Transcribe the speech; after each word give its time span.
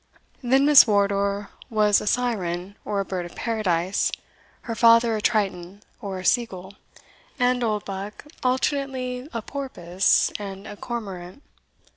Then 0.41 0.65
Miss 0.65 0.87
Wardour 0.87 1.51
was 1.69 2.01
a 2.01 2.07
syren, 2.07 2.75
or 2.83 2.99
a 2.99 3.05
bird 3.05 3.23
of 3.27 3.35
Paradise; 3.35 4.11
her 4.61 4.73
father 4.73 5.15
a 5.15 5.21
triton, 5.21 5.83
or 6.01 6.17
a 6.17 6.25
sea 6.25 6.47
gull; 6.47 6.73
and 7.37 7.63
Oldbuck 7.63 8.25
alternately 8.43 9.29
a 9.31 9.43
porpoise 9.43 10.31
and 10.39 10.65
a 10.65 10.75
cormorant. 10.75 11.43